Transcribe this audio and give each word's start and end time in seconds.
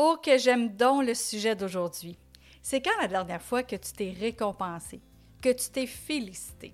Oh, 0.00 0.16
que 0.22 0.38
j'aime 0.38 0.76
donc 0.76 1.06
le 1.06 1.12
sujet 1.12 1.56
d'aujourd'hui. 1.56 2.16
C'est 2.62 2.80
quand 2.80 2.96
la 3.00 3.08
dernière 3.08 3.42
fois 3.42 3.64
que 3.64 3.74
tu 3.74 3.92
t'es 3.92 4.14
récompensé, 4.16 5.00
que 5.42 5.48
tu 5.48 5.70
t'es 5.70 5.88
félicité? 5.88 6.72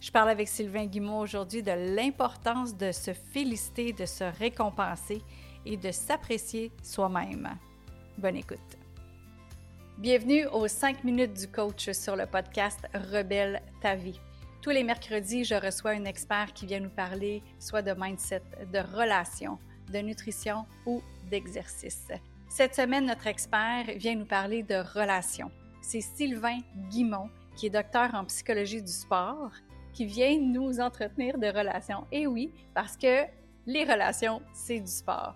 Je 0.00 0.10
parle 0.10 0.30
avec 0.30 0.48
Sylvain 0.48 0.86
Guimont 0.86 1.18
aujourd'hui 1.18 1.62
de 1.62 1.72
l'importance 1.94 2.74
de 2.74 2.90
se 2.90 3.12
féliciter, 3.12 3.92
de 3.92 4.06
se 4.06 4.24
récompenser 4.38 5.20
et 5.66 5.76
de 5.76 5.92
s'apprécier 5.92 6.72
soi-même. 6.82 7.50
Bonne 8.16 8.36
écoute. 8.36 8.78
Bienvenue 9.98 10.46
aux 10.46 10.66
5 10.66 11.04
minutes 11.04 11.34
du 11.34 11.48
coach 11.48 11.90
sur 11.90 12.16
le 12.16 12.24
podcast 12.24 12.80
Rebelle 12.94 13.60
ta 13.82 13.94
vie. 13.94 14.18
Tous 14.62 14.70
les 14.70 14.84
mercredis, 14.84 15.44
je 15.44 15.54
reçois 15.54 15.90
un 15.90 16.06
expert 16.06 16.54
qui 16.54 16.64
vient 16.64 16.80
nous 16.80 16.88
parler 16.88 17.42
soit 17.60 17.82
de 17.82 17.92
mindset, 17.92 18.40
de 18.72 18.78
relations, 18.78 19.58
de 19.92 19.98
nutrition 19.98 20.64
ou 20.86 21.02
d'exercice. 21.30 22.08
Cette 22.48 22.74
semaine, 22.74 23.06
notre 23.06 23.26
expert 23.26 23.84
vient 23.96 24.14
nous 24.14 24.26
parler 24.26 24.62
de 24.62 24.76
relations. 24.76 25.50
C'est 25.82 26.00
Sylvain 26.00 26.58
Guimont, 26.90 27.28
qui 27.56 27.66
est 27.66 27.70
docteur 27.70 28.14
en 28.14 28.24
psychologie 28.24 28.82
du 28.82 28.92
sport, 28.92 29.50
qui 29.92 30.06
vient 30.06 30.38
nous 30.38 30.80
entretenir 30.80 31.38
de 31.38 31.46
relations. 31.46 32.06
Et 32.12 32.26
oui, 32.26 32.52
parce 32.74 32.96
que 32.96 33.24
les 33.66 33.84
relations, 33.84 34.42
c'est 34.52 34.80
du 34.80 34.90
sport. 34.90 35.34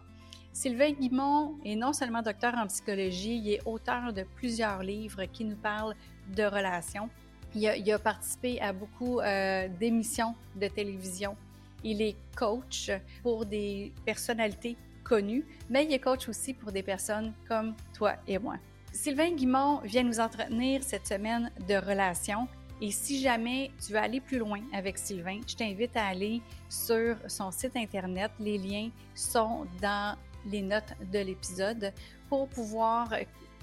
Sylvain 0.52 0.90
Guimont 0.90 1.56
est 1.64 1.76
non 1.76 1.92
seulement 1.92 2.22
docteur 2.22 2.54
en 2.56 2.66
psychologie, 2.66 3.36
il 3.36 3.52
est 3.52 3.60
auteur 3.64 4.12
de 4.12 4.24
plusieurs 4.36 4.82
livres 4.82 5.24
qui 5.26 5.44
nous 5.44 5.56
parlent 5.56 5.94
de 6.34 6.42
relations. 6.42 7.08
Il 7.54 7.92
a, 7.92 7.98
participé 7.98 8.60
à 8.60 8.72
beaucoup 8.72 9.20
euh, 9.20 9.68
d'émissions 9.68 10.34
de 10.56 10.68
télévision. 10.68 11.36
Il 11.84 12.02
est 12.02 12.16
coach 12.36 12.90
pour 13.22 13.46
des 13.46 13.92
personnalités 14.04 14.76
connu, 15.08 15.44
mais 15.70 15.84
il 15.84 15.92
est 15.92 15.98
coach 15.98 16.28
aussi 16.28 16.54
pour 16.54 16.70
des 16.70 16.82
personnes 16.82 17.32
comme 17.48 17.74
toi 17.94 18.14
et 18.26 18.38
moi. 18.38 18.56
Sylvain 18.92 19.32
Guimont 19.32 19.80
vient 19.84 20.02
nous 20.02 20.20
entretenir 20.20 20.82
cette 20.82 21.06
semaine 21.06 21.50
de 21.68 21.74
relations. 21.74 22.48
Et 22.80 22.90
si 22.90 23.20
jamais 23.20 23.70
tu 23.84 23.92
veux 23.92 23.98
aller 23.98 24.20
plus 24.20 24.38
loin 24.38 24.60
avec 24.72 24.98
Sylvain, 24.98 25.40
je 25.46 25.56
t'invite 25.56 25.96
à 25.96 26.06
aller 26.06 26.40
sur 26.68 27.16
son 27.26 27.50
site 27.50 27.76
Internet. 27.76 28.30
Les 28.38 28.56
liens 28.56 28.90
sont 29.14 29.66
dans 29.82 30.16
les 30.46 30.62
notes 30.62 30.94
de 31.12 31.18
l'épisode 31.18 31.92
pour 32.28 32.48
pouvoir 32.48 33.12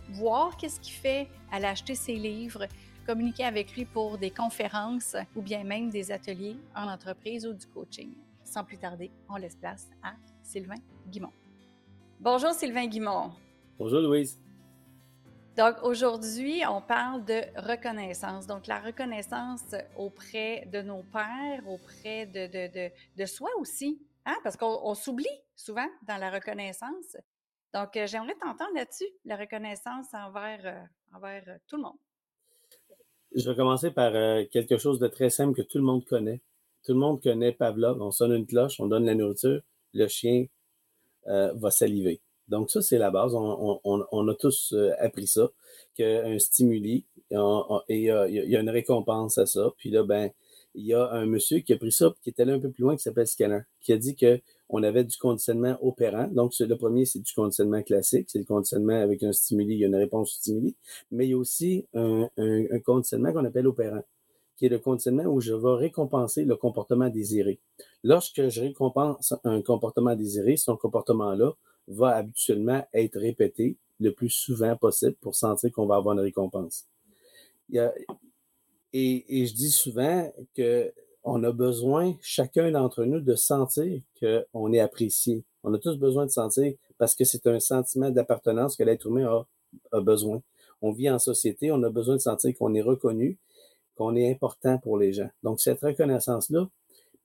voir 0.09 0.58
qu'est-ce 0.58 0.80
qu'il 0.80 0.94
fait, 0.94 1.28
aller 1.52 1.66
acheter 1.66 1.95
ses 1.95 2.16
livres, 2.16 2.66
communiquer 3.06 3.45
avec 3.45 3.75
lui 3.75 3.86
pour 3.86 4.17
des 4.17 4.31
conférences 4.31 5.16
ou 5.36 5.41
bien 5.41 5.64
même 5.64 5.89
des 5.89 6.12
ateliers 6.12 6.58
en 6.75 6.88
entreprise 6.88 7.45
ou 7.45 7.53
du 7.53 7.67
coaching. 7.67 8.12
Sans 8.44 8.64
plus 8.64 8.78
tarder, 8.78 9.12
on 9.30 9.38
laisse 9.38 9.56
place 9.56 9.89
à 10.03 10.14
Sylvain 10.44 10.75
Guimont. 11.08 11.44
Bonjour 12.21 12.52
Sylvain 12.53 12.88
Guimont. 12.88 13.31
Bonjour 13.77 13.99
Louise. 13.99 14.41
Donc 15.58 15.75
aujourd'hui, 15.83 16.63
on 16.67 16.81
parle 16.81 17.25
de 17.25 17.41
reconnaissance. 17.57 18.47
Donc 18.47 18.67
la 18.67 18.80
reconnaissance 18.80 19.75
auprès 19.97 20.67
de 20.72 20.81
nos 20.81 21.03
pères, 21.03 21.61
auprès 21.67 22.25
de, 22.25 22.47
de, 22.47 22.91
de, 23.17 23.25
soi 23.25 23.49
aussi, 23.59 24.02
hein? 24.25 24.35
parce 24.44 24.55
qu'on 24.55 24.95
s'oublie 24.95 25.25
souvent 25.55 25.88
dans 26.07 26.17
la 26.17 26.31
reconnaissance. 26.31 27.17
Donc 27.73 27.95
euh, 27.97 28.07
j'aimerais 28.07 28.35
t'entendre 28.41 28.73
là-dessus, 28.75 29.09
la 29.25 29.35
reconnaissance 29.35 30.07
envers, 30.13 30.61
euh, 30.66 31.16
envers 31.16 31.44
euh, 31.47 31.57
tout 31.67 31.75
le 31.75 31.83
monde. 31.83 31.97
Je 33.35 33.50
vais 33.50 33.55
commencer 33.55 33.91
par 33.91 34.13
quelque 34.52 34.77
chose 34.77 35.00
de 35.00 35.07
très 35.07 35.29
simple 35.29 35.53
que 35.53 35.61
tout 35.61 35.77
le 35.77 35.83
monde 35.83 36.05
connaît. 36.05 36.41
Tout 36.85 36.94
le 36.94 37.00
monde 37.00 37.22
connaît 37.22 37.52
Pavlov. 37.52 38.02
On 38.02 38.11
sonne 38.11 38.31
une 38.31 38.45
cloche, 38.45 38.79
on 38.79 38.88
donne 38.88 39.05
la 39.05 39.16
nourriture, 39.16 39.61
le 39.94 40.07
chien 40.07 40.45
euh, 41.28 41.52
va 41.54 41.72
saliver. 41.72 42.22
Donc 42.48 42.70
ça, 42.70 42.81
c'est 42.81 42.98
la 42.98 43.09
base. 43.09 43.34
On, 43.36 44.28
a 44.28 44.36
tous 44.36 44.73
euh, 44.73 44.92
appris 45.00 45.28
ça, 45.28 45.50
qu'un 45.95 46.38
stimuli, 46.38 47.06
il 47.31 47.38
y, 47.90 48.09
a 48.09 48.59
une 48.59 48.70
récompense 48.70 49.38
à 49.38 49.46
ça. 49.46 49.72
Puis 49.78 49.90
là, 49.90 50.03
ben, 50.03 50.30
il 50.76 50.86
y 50.86 50.94
a 50.94 51.09
un 51.09 51.26
monsieur 51.26 51.59
qui 51.59 51.74
a 51.74 51.78
pris 51.78 51.91
ça, 51.91 52.14
qui 52.22 52.30
est 52.30 52.40
allé 52.40 52.52
un 52.52 52.59
peu 52.59 52.69
plus 52.69 52.84
loin, 52.84 52.96
qui 52.96 53.02
s'appelle 53.02 53.28
Scanner, 53.28 53.62
qui 53.81 53.94
a 53.94 53.97
dit 53.97 54.16
que 54.16 54.40
on 54.69 54.84
avait 54.84 55.03
du 55.03 55.18
conditionnement 55.18 55.78
opérant. 55.81 56.28
Donc, 56.28 56.53
le 56.59 56.75
premier, 56.75 57.06
c'est 57.06 57.19
du 57.19 57.34
conditionnement 57.34 57.81
classique. 57.84 58.30
C'est 58.30 58.40
le 58.40 58.46
conditionnement 58.46 59.00
avec 59.00 59.24
un 59.24 59.31
stimuli, 59.31 59.75
il 59.75 59.80
y 59.80 59.84
a 59.85 59.88
une 59.88 59.96
réponse 59.96 60.31
au 60.34 60.38
stimuli. 60.38 60.75
Mais 61.12 61.25
il 61.28 61.31
y 61.31 61.34
a 61.34 61.38
aussi 61.38 61.85
un 61.94 62.80
conditionnement 62.84 63.31
qu'on 63.31 63.46
appelle 63.46 63.68
opérant 63.68 64.03
qui 64.57 64.66
est 64.66 64.69
le 64.69 64.79
conditionnement 64.79 65.25
où 65.25 65.41
je 65.41 65.53
vais 65.53 65.75
récompenser 65.75 66.45
le 66.45 66.55
comportement 66.55 67.09
désiré. 67.09 67.59
Lorsque 68.03 68.47
je 68.49 68.61
récompense 68.61 69.33
un 69.43 69.61
comportement 69.61 70.16
désiré, 70.16 70.57
ce 70.57 70.71
comportement-là 70.71 71.53
va 71.88 72.16
habituellement 72.16 72.85
être 72.93 73.19
répété 73.19 73.77
le 73.99 74.11
plus 74.11 74.29
souvent 74.29 74.75
possible 74.75 75.16
pour 75.21 75.35
sentir 75.35 75.71
qu'on 75.71 75.85
va 75.85 75.95
avoir 75.95 76.13
une 76.16 76.21
récompense. 76.21 76.85
et, 77.71 79.45
je 79.45 79.53
dis 79.53 79.71
souvent 79.71 80.31
que 80.55 80.93
on 81.27 81.43
a 81.43 81.51
besoin, 81.51 82.16
chacun 82.22 82.69
d'entre 82.69 83.03
nous, 83.03 83.19
de 83.19 83.33
sentir 83.35 83.99
qu'on 84.19 84.73
est 84.73 84.79
apprécié. 84.79 85.43
On 85.63 85.73
a 85.73 85.79
tous 85.79 85.97
besoin 85.97 86.27
de 86.27 86.31
sentir 86.31 86.73
parce 86.99 87.16
que 87.16 87.23
c'est 87.23 87.47
un 87.47 87.59
sentiment 87.59 88.11
d'appartenance 88.11 88.75
que 88.75 88.83
l'être 88.83 89.07
humain 89.07 89.43
a 89.91 90.01
besoin. 90.01 90.43
On 90.83 90.91
vit 90.91 91.09
en 91.09 91.17
société, 91.17 91.72
on 91.72 91.81
a 91.81 91.89
besoin 91.89 92.16
de 92.16 92.22
sentir 92.22 92.55
qu'on 92.55 92.75
est 92.75 92.81
reconnu 92.81 93.39
qu'on 93.95 94.16
est 94.16 94.31
important 94.31 94.78
pour 94.78 94.97
les 94.97 95.13
gens. 95.13 95.29
Donc, 95.44 95.59
cette 95.59 95.81
reconnaissance-là, 95.81 96.69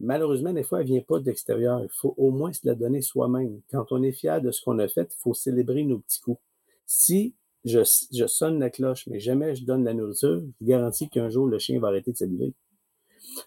malheureusement, 0.00 0.53
des 0.53 0.62
fois, 0.62 0.81
elle 0.81 0.86
vient 0.86 1.00
pas 1.00 1.20
de 1.20 1.26
l'extérieur. 1.26 1.82
Il 1.82 1.91
faut 1.91 2.14
au 2.16 2.31
moins 2.31 2.53
se 2.53 2.60
la 2.64 2.75
donner 2.75 3.03
soi-même. 3.03 3.60
Quand 3.70 3.86
on 3.92 4.03
est 4.03 4.12
fier 4.12 4.41
de 4.41 4.50
ce 4.50 4.62
qu'on 4.62 4.78
a 4.78 4.88
fait, 4.88 5.12
il 5.12 5.20
faut 5.20 5.34
célébrer 5.34 5.84
nos 5.84 5.98
petits 5.98 6.20
coups. 6.20 6.41
Si 6.86 7.34
je, 7.64 7.84
sonne 8.26 8.59
la 8.59 8.70
cloche, 8.70 9.06
mais 9.06 9.20
jamais 9.20 9.54
je 9.54 9.64
donne 9.64 9.84
la 9.84 9.94
nourriture, 9.94 10.42
je 10.60 10.66
garantis 10.66 11.09
qu'un 11.09 11.28
jour, 11.28 11.47
le 11.47 11.59
chien 11.59 11.78
va 11.78 11.88
arrêter 11.88 12.12
de 12.12 12.16
saliver. 12.16 12.54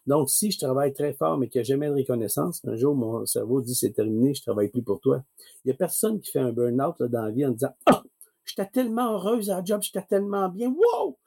Donc, 0.06 0.30
si 0.30 0.52
je 0.52 0.60
travaille 0.60 0.94
très 0.94 1.14
fort, 1.14 1.38
mais 1.38 1.50
qu'il 1.50 1.60
n'y 1.60 1.64
a 1.64 1.68
jamais 1.68 1.88
de 1.88 1.96
reconnaissance, 1.96 2.62
un 2.66 2.76
jour, 2.76 2.96
mon 2.96 3.26
cerveau 3.26 3.62
dit 3.62 3.76
c'est 3.76 3.92
terminé, 3.92 4.34
je 4.34 4.42
travaille 4.42 4.70
plus 4.70 4.84
pour 4.84 5.00
toi. 5.00 5.24
Il 5.66 5.70
n'y 5.70 5.72
a 5.72 5.76
personne 5.76 6.20
qui 6.20 6.32
fait 6.32 6.40
un 6.40 6.52
burn-out 6.52 7.02
dans 7.04 7.24
la 7.24 7.32
vie 7.32 7.46
en 7.46 7.52
disant 7.52 7.76
Ah, 7.86 8.04
j'étais 8.46 8.70
tellement 8.70 9.14
heureuse 9.14 9.50
à 9.50 9.58
la 9.58 9.66
job, 9.66 9.82
j'étais 9.82 10.04
tellement 10.04 10.48
bien, 10.50 10.70
wow! 10.70 11.18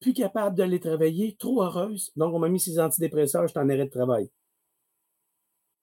Plus 0.00 0.12
capable 0.12 0.56
d'aller 0.56 0.80
travailler, 0.80 1.36
trop 1.38 1.62
heureuse. 1.62 2.12
Donc, 2.16 2.34
on 2.34 2.38
m'a 2.38 2.48
mis 2.48 2.60
ses 2.60 2.78
antidépresseurs, 2.78 3.46
je 3.48 3.54
t'en 3.54 3.68
arrêt 3.68 3.86
de 3.86 3.90
travail. 3.90 4.30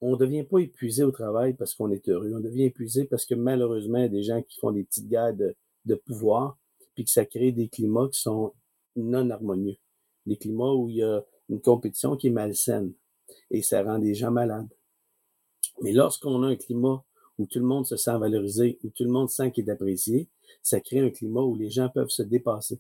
On 0.02 0.12
ne 0.12 0.18
devient 0.18 0.44
pas 0.44 0.60
épuisé 0.60 1.04
au 1.04 1.12
travail 1.12 1.54
parce 1.54 1.74
qu'on 1.74 1.90
est 1.92 2.08
heureux. 2.10 2.32
On 2.36 2.40
devient 2.40 2.66
épuisé 2.66 3.06
parce 3.06 3.26
que 3.26 3.36
malheureusement, 3.36 4.00
il 4.00 4.02
y 4.02 4.06
a 4.06 4.10
des 4.10 4.24
gens 4.24 4.42
qui 4.42 4.60
font 4.60 4.72
des 4.72 4.84
petites 4.84 5.08
guerres 5.08 5.34
de, 5.34 5.56
de 5.86 5.96
pouvoir, 5.96 6.58
puis 6.94 7.06
que 7.06 7.12
ça 7.12 7.26
crée 7.26 7.52
des 7.52 7.70
climats 7.70 8.10
qui 8.12 8.20
sont 8.20 8.54
non 8.96 9.30
harmonieux. 9.30 9.78
Des 10.26 10.38
climats 10.38 10.74
où 10.74 10.90
il 10.90 10.98
y 10.98 11.04
a 11.04 11.24
une 11.50 11.62
compétition 11.62 12.16
qui 12.16 12.28
est 12.28 12.32
malsaine 12.32 12.94
et 13.52 13.62
ça 13.62 13.84
rend 13.84 14.00
des 14.00 14.14
gens 14.14 14.32
malades. 14.32 14.70
Mais 15.82 15.92
lorsqu'on 15.92 16.44
a 16.44 16.48
un 16.48 16.56
climat 16.56 17.04
où 17.38 17.46
tout 17.46 17.60
le 17.60 17.66
monde 17.66 17.86
se 17.86 17.98
sent 17.98 18.18
valorisé, 18.18 18.80
où 18.84 18.90
tout 18.90 19.04
le 19.04 19.10
monde 19.10 19.30
sent 19.30 19.52
qu'il 19.52 19.68
est 19.68 19.72
apprécié, 19.72 20.30
ça 20.62 20.80
crée 20.80 21.00
un 21.00 21.10
climat 21.10 21.42
où 21.42 21.56
les 21.56 21.70
gens 21.70 21.90
peuvent 21.90 22.10
se 22.10 22.24
dépasser. 22.24 22.80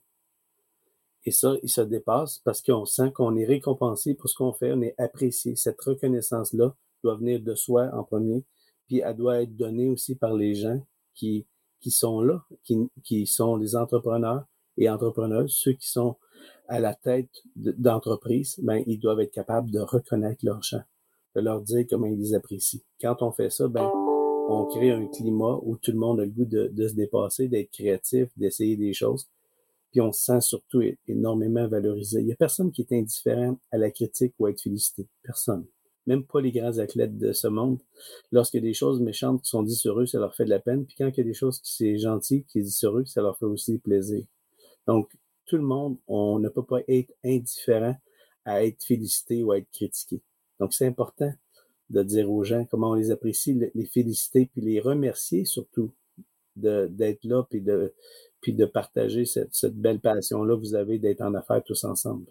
Et 1.25 1.31
ça, 1.31 1.56
il 1.63 1.69
se 1.69 1.81
dépasse 1.81 2.39
parce 2.39 2.61
qu'on 2.61 2.85
sent 2.85 3.11
qu'on 3.11 3.35
est 3.35 3.45
récompensé 3.45 4.13
pour 4.13 4.29
ce 4.29 4.35
qu'on 4.35 4.53
fait, 4.53 4.73
on 4.73 4.81
est 4.81 4.95
apprécié. 4.97 5.56
Cette 5.56 5.79
reconnaissance-là 5.81 6.75
doit 7.03 7.16
venir 7.16 7.41
de 7.41 7.56
soi 7.56 7.89
en 7.94 8.03
premier, 8.03 8.44
puis 8.88 9.00
elle 9.00 9.16
doit 9.16 9.41
être 9.41 9.56
donnée 9.56 9.89
aussi 9.89 10.16
par 10.16 10.33
les 10.33 10.56
gens 10.56 10.85
qui, 11.13 11.45
qui 11.79 11.91
sont 11.91 12.22
là, 12.22 12.44
qui, 12.63 12.89
qui 13.03 13.25
sont 13.25 13.56
les 13.56 13.75
entrepreneurs 13.75 14.45
et 14.78 14.89
entrepreneuses, 14.89 15.53
ceux 15.53 15.73
qui 15.73 15.88
sont 15.88 16.17
à 16.67 16.79
la 16.79 16.94
tête 16.94 17.29
d'entreprise, 17.56 18.59
ben, 18.62 18.83
ils 18.88 19.00
doivent 19.00 19.19
être 19.19 19.31
capables 19.31 19.69
de 19.69 19.79
reconnaître 19.79 20.45
leur 20.45 20.63
champ, 20.63 20.81
de 21.35 21.41
leur 21.41 21.62
dire 21.62 21.85
comment 21.89 22.07
ils 22.07 22.19
les 22.19 22.33
apprécient. 22.33 22.81
Quand 23.00 23.22
on 23.22 23.31
fait 23.31 23.50
ça, 23.50 23.67
ben, 23.67 23.89
on 24.50 24.66
crée 24.66 24.91
un 24.91 25.07
climat 25.07 25.59
où 25.62 25.78
tout 25.78 25.91
le 25.91 25.97
monde 25.97 26.19
a 26.19 26.25
le 26.25 26.31
goût 26.31 26.45
de, 26.45 26.67
de 26.67 26.88
se 26.88 26.95
dépasser, 26.95 27.47
d'être 27.47 27.71
créatif, 27.71 28.30
d'essayer 28.38 28.75
des 28.75 28.94
choses 28.94 29.30
puis 29.94 30.01
on 30.01 30.12
se 30.12 30.24
sent 30.25 30.42
surtout 30.42 30.81
énormément 31.07 31.68
valorisé. 31.68 32.19
Il 32.19 32.25
n'y 32.25 32.34
a 32.34 32.36
personne 32.36 32.72
qui 32.72 32.81
est 32.81 32.92
indifférent 32.92 33.60
à 33.72 33.78
la 33.78 33.92
critique 33.92 34.34
ou 34.40 34.48
à 34.48 34.50
être 34.50 34.60
félicité. 34.60 35.07
Personne. 35.22 35.68
Même 36.07 36.25
pas 36.25 36.42
les 36.42 36.51
grands 36.51 36.80
athlètes 36.80 37.16
de 37.16 37.31
ce 37.31 37.48
monde. 37.48 37.78
Lorsqu'il 38.31 38.62
y 38.62 38.63
a 38.66 38.68
des 38.68 38.74
choses 38.74 39.00
méchantes 39.00 39.44
qui 39.44 39.50
sont 39.50 39.62
dites 39.62 39.78
sur 39.78 40.00
eux, 40.01 40.07
ça 40.07 40.18
leur 40.18 40.34
fait 40.34 40.45
de 40.45 40.50
la 40.50 40.60
peine. 40.60 40.86
Puis 40.86 40.95
quand 40.98 41.07
il 41.07 41.18
y 41.18 41.22
a 41.22 41.24
des 41.24 41.36
choses 41.36 41.60
qui 41.60 41.72
sont 41.72 42.10
gentilles, 42.10 42.44
qui 42.45 42.60
sont 42.60 42.66
dites 42.66 42.75
sur 42.75 42.98
eux, 42.98 43.06
ça 43.06 43.22
leur 43.22 43.38
fait 43.38 43.45
aussi 43.45 43.78
plaisir. 43.78 44.25
Donc, 44.88 45.12
tout 45.45 45.57
le 45.57 45.63
monde, 45.63 45.98
on 46.07 46.39
ne 46.39 46.50
peut 46.50 46.66
pas 46.66 46.80
être 46.88 47.13
indifférent 47.24 47.96
à 48.46 48.66
être 48.66 48.84
félicité 48.84 49.44
ou 49.44 49.51
à 49.51 49.60
être 49.60 49.69
critiqué. 49.72 50.22
Donc, 50.60 50.74
c'est 50.74 50.88
important 50.88 51.31
de 51.92 52.01
dire 52.01 52.31
aux 52.31 52.44
gens 52.44 52.66
comment 52.66 52.89
on 52.89 52.96
les 52.96 53.12
apprécie, 53.12 53.54
les 53.75 53.86
féliciter, 53.86 54.50
puis 54.51 54.62
les 54.62 54.80
remercier 54.80 55.46
surtout 55.46 55.94
d'être 56.56 57.24
là, 57.24 57.44
puis 57.48 57.62
de, 57.62 57.94
puis 58.44 58.54
de 58.54 58.66
partager 58.66 59.25
cette, 59.25 59.75
belle 59.75 60.00
passion-là 60.00 60.56
que 60.56 60.62
vous 60.62 60.75
avez 60.75 61.00
d'être 61.00 61.22
en 61.22 61.34
affaires 61.34 61.63
tous 61.63 61.84
ensemble. 61.86 62.28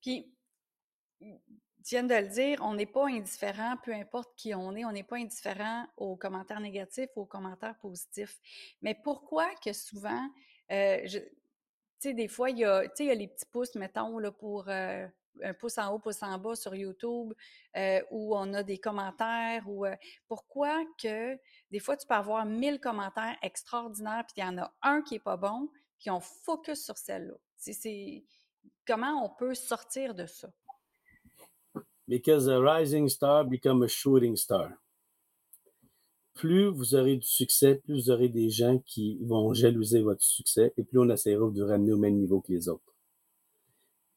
Puis, 0.00 0.30
tu 1.18 1.90
viens 1.90 2.04
de 2.04 2.14
le 2.14 2.28
dire, 2.28 2.60
on 2.62 2.74
n'est 2.74 2.86
pas 2.86 3.08
indifférent, 3.08 3.76
peu 3.82 3.92
importe 3.92 4.30
qui 4.36 4.54
on 4.54 4.76
est, 4.76 4.84
on 4.84 4.92
n'est 4.92 5.02
pas 5.02 5.16
indifférent 5.16 5.86
aux 5.96 6.16
commentaires 6.16 6.60
négatifs 6.60 7.08
ou 7.16 7.22
aux 7.22 7.26
commentaires 7.26 7.76
positifs. 7.78 8.38
Mais 8.82 8.94
pourquoi 8.94 9.48
que 9.64 9.72
souvent, 9.72 10.28
euh, 10.70 11.06
tu 11.06 11.20
sais, 11.98 12.14
des 12.14 12.28
fois, 12.28 12.50
il 12.50 12.58
y, 12.58 12.64
a, 12.64 12.84
il 12.84 13.06
y 13.06 13.10
a 13.10 13.14
les 13.14 13.28
petits 13.28 13.46
pouces, 13.50 13.74
mettons, 13.74 14.18
là, 14.18 14.30
pour 14.30 14.68
euh, 14.68 15.06
un 15.42 15.54
pouce 15.54 15.78
en 15.78 15.92
haut, 15.92 15.98
pouce 15.98 16.22
en 16.22 16.38
bas 16.38 16.54
sur 16.54 16.74
YouTube, 16.74 17.32
euh, 17.76 18.00
où 18.10 18.36
on 18.36 18.52
a 18.54 18.62
des 18.62 18.78
commentaires, 18.78 19.68
ou 19.68 19.84
pourquoi 20.28 20.84
que 21.02 21.36
des 21.70 21.80
fois, 21.80 21.96
tu 21.96 22.06
peux 22.06 22.14
avoir 22.14 22.46
mille 22.46 22.78
commentaires 22.78 23.36
extraordinaires, 23.42 24.24
puis 24.26 24.34
il 24.36 24.44
y 24.44 24.46
en 24.46 24.58
a 24.58 24.72
un 24.82 25.02
qui 25.02 25.16
est 25.16 25.24
pas 25.24 25.36
bon, 25.36 25.68
puis 25.98 26.10
on 26.10 26.20
focus 26.20 26.84
sur 26.84 26.96
celle-là. 26.96 27.34
C'est 27.56 28.24
comment 28.86 29.24
on 29.24 29.30
peut 29.30 29.54
sortir 29.54 30.14
de 30.14 30.26
ça? 30.26 30.48
Because 32.06 32.48
a 32.48 32.58
rising 32.58 33.08
star 33.08 33.44
become 33.44 33.82
a 33.82 33.88
shooting 33.88 34.36
star. 34.36 34.70
Plus 36.34 36.66
vous 36.66 36.94
aurez 36.94 37.16
du 37.16 37.26
succès, 37.26 37.76
plus 37.76 37.94
vous 37.94 38.10
aurez 38.10 38.28
des 38.28 38.50
gens 38.50 38.78
qui 38.78 39.18
vont 39.22 39.54
jalouser 39.54 40.02
votre 40.02 40.22
succès 40.22 40.74
et 40.76 40.84
plus 40.84 40.98
on 40.98 41.08
essaiera 41.08 41.48
de 41.50 41.60
vous 41.60 41.66
ramener 41.66 41.92
au 41.92 41.98
même 41.98 42.16
niveau 42.16 42.40
que 42.40 42.52
les 42.52 42.68
autres. 42.68 42.93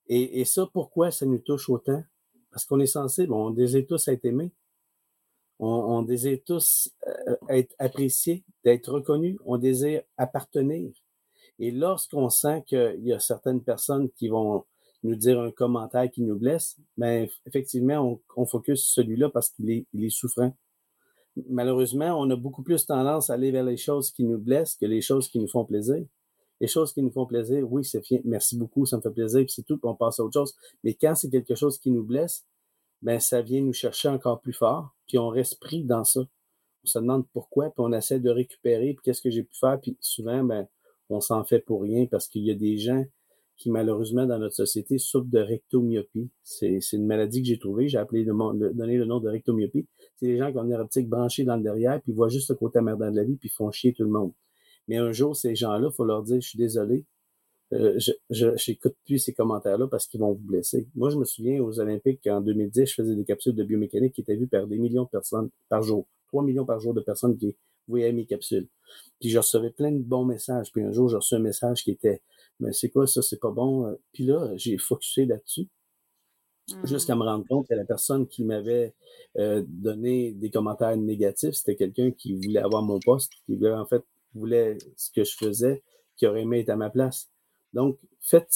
Et, 0.10 0.46
ça, 0.46 0.68
pourquoi 0.72 1.12
ça 1.12 1.26
nous 1.26 1.40
touche 1.40 1.70
autant? 1.70 2.04
Parce 2.52 2.66
qu'on 2.66 2.80
est 2.80 2.88
censé, 2.88 3.28
bon, 3.28 3.48
on 3.48 3.50
désire 3.50 3.86
tous 3.88 4.08
être 4.08 4.26
aimés. 4.26 4.52
On, 5.60 6.04
désire 6.04 6.40
tous 6.46 6.92
euh, 7.08 7.36
être 7.50 7.76
appréciés, 7.80 8.44
d'être 8.64 8.92
reconnus. 8.92 9.38
On 9.44 9.58
désire 9.58 10.04
appartenir. 10.18 10.92
Et 11.60 11.72
lorsqu'on 11.72 12.30
sent 12.30 12.64
qu'il 12.68 13.02
y 13.02 13.12
a 13.12 13.20
certaines 13.20 13.64
personnes 13.64 14.10
qui 14.12 14.30
vont 14.30 14.66
nous 15.04 15.16
dire 15.16 15.40
un 15.40 15.52
commentaire 15.52 16.10
qui 16.12 16.22
nous 16.22 16.38
blesse, 16.38 16.78
ben 16.96 17.28
effectivement, 17.46 17.98
on, 17.98 18.22
on 18.36 18.46
focus 18.46 18.86
celui-là 18.94 19.30
parce 19.30 19.50
qu'il 19.50 19.70
est, 19.72 19.86
est 19.98 20.10
souffrant. 20.10 20.56
Malheureusement, 21.50 22.20
on 22.20 22.30
a 22.30 22.36
beaucoup 22.36 22.64
plus 22.64 22.86
tendance 22.86 23.30
à 23.30 23.34
aller 23.34 23.52
vers 23.52 23.64
les 23.64 23.78
choses 23.78 24.12
qui 24.12 24.24
nous 24.24 24.38
blessent 24.38 24.76
que 24.76 24.86
les 24.86 25.02
choses 25.02 25.28
qui 25.28 25.40
nous 25.40 25.48
font 25.48 25.66
plaisir. 25.66 26.06
Les 26.60 26.68
choses 26.68 26.94
qui 26.94 27.02
nous 27.02 27.12
font 27.12 27.26
plaisir, 27.26 27.72
oui, 27.72 27.86
c'est 27.86 28.02
bien, 28.02 28.20
merci 28.24 28.58
beaucoup, 28.58 28.86
ça 28.86 28.98
me 28.98 29.02
fait 29.02 29.12
plaisir, 29.12 29.42
puis 29.42 29.54
c'est 29.54 29.64
tout, 29.64 29.78
puis 29.78 29.90
on 29.90 29.96
passe 29.96 30.20
à 30.20 30.24
autre 30.24 30.34
chose. 30.34 30.56
Mais 30.84 30.94
quand 30.96 31.16
c'est 31.16 31.30
quelque 31.30 31.56
chose 31.56 31.78
qui 31.78 31.92
nous 31.92 32.04
blesse, 32.04 32.46
ben 33.02 33.20
ça 33.20 33.42
vient 33.42 33.62
nous 33.62 33.74
chercher 33.74 34.10
encore 34.10 34.42
plus 34.42 34.54
fort, 34.54 34.96
puis 35.08 35.18
on 35.20 35.30
reste 35.30 35.60
pris 35.60 35.84
dans 35.84 36.04
ça. 36.04 36.22
On 36.84 36.88
se 36.88 37.00
demande 37.00 37.26
pourquoi, 37.32 37.66
puis 37.66 37.76
on 37.78 37.94
essaie 37.94 38.20
de 38.20 38.30
récupérer, 38.30 38.94
puis 38.94 39.04
qu'est-ce 39.04 39.22
que 39.22 39.30
j'ai 39.30 39.44
pu 39.44 39.56
faire, 39.56 39.80
puis 39.80 39.98
souvent, 40.00 40.44
ben 40.44 40.68
on 41.10 41.22
s'en 41.22 41.44
fait 41.44 41.60
pour 41.60 41.82
rien 41.82 42.06
parce 42.06 42.28
qu'il 42.28 42.44
y 42.44 42.52
a 42.52 42.56
des 42.56 42.78
gens 42.78 43.06
qui, 43.58 43.72
malheureusement, 43.72 44.26
dans 44.26 44.38
notre 44.38 44.56
société, 44.56 45.00
souffrent 45.00 45.30
de 45.30 45.40
rectomyopie. 45.40 46.30
C'est, 46.44 46.80
une 46.94 47.08
maladie 47.08 47.42
que 47.42 47.48
j'ai 47.48 47.58
trouvée. 47.58 47.88
J'ai 47.88 47.98
appelé 47.98 48.24
le, 48.24 48.34
donné 48.74 48.98
le 48.98 49.06
nom 49.06 49.20
de 49.20 49.30
rectomyopie. 49.30 49.88
C'est 50.16 50.28
des 50.28 50.38
gens 50.38 50.52
qui 50.52 50.60
ont 50.60 50.64
une 50.64 50.74
optique 50.76 51.10
branchée 51.10 51.44
dans 51.44 51.56
le 51.56 51.64
derrière, 51.64 52.00
puis 52.02 52.14
voient 52.14 52.30
juste 52.30 52.50
le 52.50 52.56
côté 52.56 52.80
amerdant 52.80 53.10
de 53.10 53.16
la 53.16 53.24
vie, 53.24 53.36
puis 53.36 53.50
font 53.50 53.72
chier 53.72 53.94
tout 53.94 54.04
le 54.04 54.10
monde. 54.10 54.32
Mais 54.88 54.98
un 54.98 55.12
jour, 55.12 55.36
ces 55.36 55.56
gens-là, 55.56 55.92
faut 55.92 56.06
leur 56.06 56.24
dire, 56.24 56.40
je 56.42 56.48
suis 56.48 56.58
désolé, 56.58 57.06
euh, 57.74 58.00
je, 58.00 58.12
je 58.30 58.56
j'écoute 58.56 58.96
plus 59.06 59.20
ces 59.20 59.34
commentaires-là 59.34 59.88
parce 59.88 60.08
qu'ils 60.08 60.22
vont 60.22 60.32
vous 60.32 60.40
blesser. 60.40 60.88
Moi, 60.96 61.10
je 61.10 61.18
me 61.18 61.26
souviens 61.26 61.62
aux 61.62 61.80
Olympiques 61.80 62.26
en 62.28 62.40
2010, 62.42 62.86
je 62.86 62.94
faisais 62.94 63.16
des 63.16 63.26
capsules 63.26 63.56
de 63.56 63.64
biomécanique 63.64 64.14
qui 64.14 64.22
étaient 64.22 64.36
vues 64.36 64.48
par 64.48 64.68
des 64.68 64.78
millions 64.78 65.04
de 65.04 65.10
personnes 65.10 65.50
par 65.70 65.84
jour. 65.84 66.08
3 66.28 66.44
millions 66.44 66.66
par 66.66 66.80
jour 66.80 66.94
de 66.94 67.02
personnes 67.02 67.38
qui 67.38 67.56
voyaient 67.88 68.12
mes 68.14 68.26
capsules. 68.26 68.68
Puis 69.20 69.30
je 69.30 69.38
recevais 69.38 69.70
plein 69.70 69.92
de 69.92 70.00
bons 70.02 70.26
messages. 70.26 70.72
Puis 70.72 70.82
un 70.84 70.92
jour, 70.92 71.10
j'ai 71.10 71.18
reçu 71.18 71.36
un 71.36 71.40
message 71.40 71.84
qui 71.84 71.92
était 71.92 72.22
Mais 72.60 72.72
c'est 72.74 72.90
quoi 72.90 73.08
ça, 73.08 73.22
c'est 73.22 73.40
pas 73.40 73.52
bon? 73.52 73.98
Puis 74.14 74.26
là, 74.26 74.52
j'ai 74.56 74.78
focusé 74.78 75.26
là-dessus. 75.26 75.68
Jusqu'à 76.84 77.16
me 77.16 77.24
rendre 77.24 77.46
compte 77.48 77.68
que 77.68 77.74
la 77.74 77.86
personne 77.86 78.28
qui 78.28 78.44
m'avait 78.44 78.94
euh, 79.38 79.64
donné 79.68 80.34
des 80.34 80.50
commentaires 80.50 80.98
négatifs, 80.98 81.54
c'était 81.54 81.78
quelqu'un 81.78 82.12
qui 82.12 82.34
voulait 82.34 82.60
avoir 82.60 82.84
mon 82.84 83.00
poste, 83.00 83.32
qui 83.46 83.56
voulait 83.56 83.72
en 83.72 83.86
fait 83.86 84.04
voulait 84.38 84.78
ce 84.96 85.12
que 85.12 85.24
je 85.24 85.36
faisais, 85.36 85.84
qui 86.16 86.28
aurait 86.28 86.42
aimé 86.42 86.60
être 86.62 86.70
à 86.70 86.76
ma 86.76 86.90
place. 86.90 87.30
Donc, 87.74 87.98
faites, 88.22 88.50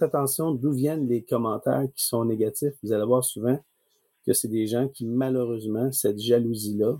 attention 0.00 0.52
d'où 0.52 0.72
viennent 0.72 1.08
les 1.08 1.22
commentaires 1.22 1.86
qui 1.94 2.04
sont 2.04 2.24
négatifs. 2.24 2.74
Vous 2.82 2.92
allez 2.92 3.04
voir 3.04 3.24
souvent 3.24 3.58
que 4.24 4.32
c'est 4.32 4.48
des 4.48 4.66
gens 4.66 4.88
qui, 4.88 5.04
malheureusement, 5.04 5.92
cette 5.92 6.18
jalousie-là, 6.18 6.96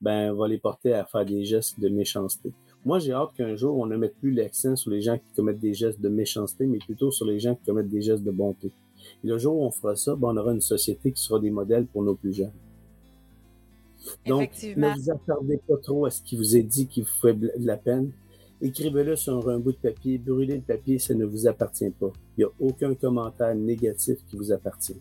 ben, 0.00 0.32
va 0.32 0.48
les 0.48 0.58
porter 0.58 0.92
à 0.92 1.04
faire 1.04 1.24
des 1.24 1.44
gestes 1.44 1.80
de 1.80 1.88
méchanceté. 1.88 2.52
Moi, 2.84 3.00
j'ai 3.00 3.12
hâte 3.12 3.32
qu'un 3.34 3.56
jour, 3.56 3.76
on 3.76 3.86
ne 3.86 3.96
mette 3.96 4.16
plus 4.16 4.30
l'accent 4.30 4.76
sur 4.76 4.90
les 4.90 5.02
gens 5.02 5.18
qui 5.18 5.34
commettent 5.34 5.60
des 5.60 5.74
gestes 5.74 6.00
de 6.00 6.08
méchanceté, 6.08 6.66
mais 6.66 6.78
plutôt 6.78 7.10
sur 7.10 7.26
les 7.26 7.40
gens 7.40 7.54
qui 7.54 7.64
commettent 7.64 7.88
des 7.88 8.02
gestes 8.02 8.22
de 8.22 8.30
bonté. 8.30 8.70
Le 9.24 9.36
jour 9.38 9.56
où 9.56 9.64
on 9.64 9.70
fera 9.70 9.96
ça, 9.96 10.14
ben, 10.14 10.28
on 10.28 10.36
aura 10.36 10.52
une 10.52 10.60
société 10.60 11.12
qui 11.12 11.20
sera 11.20 11.40
des 11.40 11.50
modèles 11.50 11.86
pour 11.86 12.02
nos 12.02 12.14
plus 12.14 12.32
jeunes. 12.32 12.52
Donc, 14.26 14.50
ne 14.62 14.94
vous 14.94 15.10
attardez 15.10 15.58
pas 15.66 15.76
trop 15.78 16.06
à 16.06 16.10
ce 16.10 16.22
qui 16.22 16.36
vous 16.36 16.56
est 16.56 16.62
dit 16.62 16.86
qui 16.86 17.02
vous 17.02 17.20
fait 17.20 17.34
de 17.34 17.52
la 17.58 17.76
peine. 17.76 18.12
Écrivez-le 18.60 19.14
sur 19.14 19.48
un 19.48 19.58
bout 19.58 19.72
de 19.72 19.76
papier, 19.76 20.18
brûlez 20.18 20.56
le 20.56 20.62
papier, 20.62 20.98
ça 20.98 21.14
ne 21.14 21.24
vous 21.24 21.46
appartient 21.46 21.90
pas. 21.90 22.10
Il 22.36 22.40
n'y 22.40 22.44
a 22.44 22.50
aucun 22.58 22.94
commentaire 22.94 23.54
négatif 23.54 24.18
qui 24.26 24.36
vous 24.36 24.50
appartient. 24.50 25.00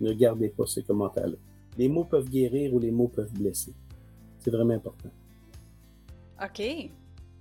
Ne 0.00 0.12
gardez 0.12 0.48
pas 0.48 0.66
ces 0.66 0.82
commentaires-là. 0.82 1.36
Les 1.76 1.88
mots 1.88 2.04
peuvent 2.04 2.28
guérir 2.28 2.72
ou 2.72 2.78
les 2.78 2.90
mots 2.90 3.08
peuvent 3.08 3.32
blesser. 3.32 3.72
C'est 4.38 4.50
vraiment 4.50 4.74
important. 4.74 5.10
OK. 6.42 6.62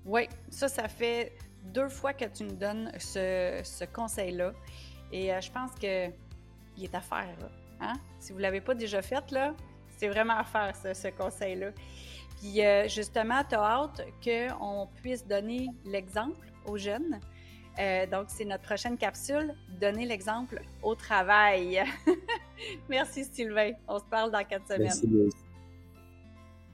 Oui, 0.06 0.22
ça, 0.50 0.68
ça 0.68 0.88
fait 0.88 1.34
deux 1.74 1.90
fois 1.90 2.14
que 2.14 2.26
tu 2.26 2.44
me 2.44 2.52
donnes 2.52 2.92
ce, 2.98 3.86
conseil-là. 3.94 4.54
Et 5.12 5.34
euh, 5.34 5.42
je 5.42 5.52
pense 5.52 5.72
que 5.76 6.08
il 6.78 6.84
est 6.84 6.96
à 6.96 7.02
faire. 7.02 7.36
Hein? 7.82 7.94
Si 8.20 8.32
vous 8.32 8.38
ne 8.38 8.44
l'avez 8.44 8.62
pas 8.62 8.76
déjà 8.76 9.02
fait, 9.02 9.32
là, 9.32 9.54
c'est 10.00 10.08
vraiment 10.08 10.38
à 10.38 10.44
faire, 10.44 10.74
ce 10.76 11.10
conseil-là. 11.10 11.72
Puis 12.40 12.66
euh, 12.66 12.88
justement, 12.88 13.44
tu 13.48 13.56
as 13.56 13.64
hâte 13.64 14.02
qu'on 14.24 14.88
puisse 15.02 15.26
donner 15.28 15.68
l'exemple 15.86 16.48
aux 16.66 16.78
jeunes. 16.78 17.20
Euh, 17.80 18.06
donc, 18.08 18.26
c'est 18.28 18.46
notre 18.46 18.64
prochaine 18.64 18.98
capsule, 18.98 19.54
donner 19.80 20.06
l'exemple 20.06 20.62
au 20.82 20.96
travail. 20.96 21.84
Merci 22.90 23.26
Sylvain. 23.26 23.72
On 23.88 24.00
se 24.00 24.06
parle 24.06 24.32
dans 24.32 24.44
quatre 24.44 24.68
semaines. 24.68 24.84
Merci. 24.84 25.30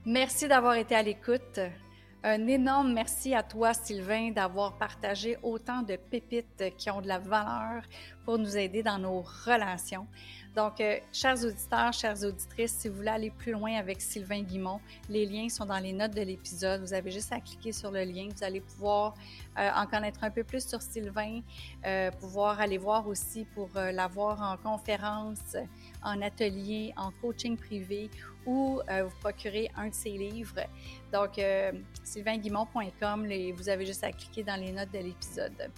Merci 0.04 0.48
d'avoir 0.48 0.74
été 0.74 0.94
à 0.94 1.02
l'écoute. 1.02 1.60
Un 2.22 2.46
énorme 2.48 2.92
merci 2.92 3.34
à 3.34 3.42
toi, 3.44 3.72
Sylvain, 3.72 4.30
d'avoir 4.30 4.78
partagé 4.78 5.36
autant 5.44 5.82
de 5.82 5.94
pépites 5.96 6.64
qui 6.76 6.90
ont 6.90 7.00
de 7.00 7.06
la 7.06 7.18
valeur 7.20 7.82
pour 8.24 8.38
nous 8.38 8.56
aider 8.56 8.82
dans 8.82 8.98
nos 8.98 9.20
relations. 9.20 10.08
Donc, 10.56 10.80
euh, 10.80 10.98
chers 11.12 11.44
auditeurs, 11.44 11.92
chères 11.92 12.24
auditrices, 12.24 12.72
si 12.72 12.88
vous 12.88 12.96
voulez 12.96 13.10
aller 13.10 13.30
plus 13.30 13.52
loin 13.52 13.74
avec 13.74 14.00
Sylvain 14.00 14.40
Guimont, 14.40 14.80
les 15.10 15.26
liens 15.26 15.50
sont 15.50 15.66
dans 15.66 15.78
les 15.78 15.92
notes 15.92 16.14
de 16.14 16.22
l'épisode. 16.22 16.80
Vous 16.80 16.94
avez 16.94 17.10
juste 17.10 17.30
à 17.30 17.40
cliquer 17.40 17.72
sur 17.72 17.90
le 17.90 18.02
lien. 18.04 18.28
Vous 18.34 18.42
allez 18.42 18.62
pouvoir 18.62 19.14
euh, 19.58 19.68
en 19.76 19.84
connaître 19.84 20.24
un 20.24 20.30
peu 20.30 20.44
plus 20.44 20.66
sur 20.66 20.80
Sylvain, 20.80 21.42
euh, 21.84 22.10
pouvoir 22.10 22.58
aller 22.58 22.78
voir 22.78 23.06
aussi 23.06 23.44
pour 23.54 23.68
l'avoir 23.74 24.40
en 24.40 24.56
conférence, 24.56 25.58
en 26.02 26.22
atelier, 26.22 26.94
en 26.96 27.10
coaching 27.20 27.58
privé 27.58 28.08
ou 28.46 28.80
vous 28.88 29.16
procurer 29.20 29.68
un 29.76 29.88
de 29.88 29.94
ses 29.94 30.10
livres. 30.10 30.60
Donc, 31.12 31.40
sylvainguimont.com, 32.04 33.26
vous 33.54 33.68
avez 33.68 33.84
juste 33.84 34.04
à 34.04 34.12
cliquer 34.12 34.44
dans 34.44 34.58
les 34.58 34.72
notes 34.72 34.92
de 34.92 35.00
l'épisode. 35.00 35.70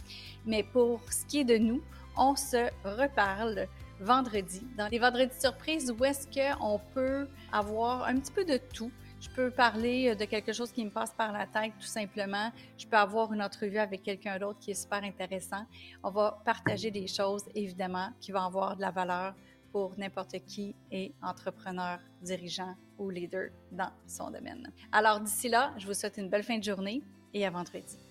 Mais 0.45 0.63
pour 0.63 1.01
ce 1.11 1.25
qui 1.25 1.41
est 1.41 1.45
de 1.45 1.57
nous, 1.57 1.83
on 2.17 2.37
se 2.37 2.69
reparle 2.85 3.67
vendredi, 4.01 4.63
dans 4.77 4.89
les 4.89 4.99
vendredis 4.99 5.39
surprises 5.39 5.91
où 5.91 6.05
est-ce 6.05 6.27
qu'on 6.27 6.81
peut 6.95 7.29
avoir 7.53 8.05
un 8.05 8.17
petit 8.19 8.33
peu 8.33 8.45
de 8.45 8.59
tout? 8.75 8.91
Je 9.21 9.29
peux 9.31 9.51
parler 9.51 10.15
de 10.15 10.25
quelque 10.25 10.53
chose 10.53 10.71
qui 10.71 10.85
me 10.85 10.91
passe 10.91 11.13
par 11.13 11.33
la 11.33 11.47
tête, 11.47 11.73
tout 11.81 11.87
simplement. 11.87 12.53
Je 12.77 12.87
peux 12.87 12.97
avoir 12.97 13.33
une 13.33 13.43
entrevue 13.43 13.79
avec 13.79 14.03
quelqu'un 14.05 14.39
d'autre 14.39 14.61
qui 14.61 14.71
est 14.71 14.81
super 14.81 15.03
intéressant. 15.03 15.67
On 16.05 16.11
va 16.11 16.41
partager 16.45 16.93
des 16.93 17.09
choses, 17.09 17.45
évidemment, 17.55 18.11
qui 18.21 18.31
vont 18.31 18.43
avoir 18.43 18.77
de 18.77 18.81
la 18.81 18.93
valeur 18.93 19.35
pour 19.73 19.93
n'importe 19.99 20.37
qui 20.47 20.75
est 20.91 21.13
entrepreneur, 21.21 21.99
dirigeant 22.23 22.75
ou 22.97 23.11
leader 23.11 23.51
dans 23.73 23.91
son 24.07 24.31
domaine. 24.31 24.73
Alors 24.93 25.21
d'ici 25.21 25.49
là, 25.49 25.75
je 25.77 25.87
vous 25.87 25.95
souhaite 25.95 26.17
une 26.17 26.29
belle 26.29 26.45
fin 26.45 26.59
de 26.59 26.65
journée 26.65 27.03
et 27.35 27.45
à 27.45 27.51
vendredi. 27.51 28.08